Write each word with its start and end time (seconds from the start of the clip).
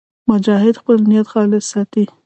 مجاهد 0.29 0.75
خپل 0.81 0.97
نیت 1.09 1.27
خالص 1.33 1.63
ساتي. 1.71 2.03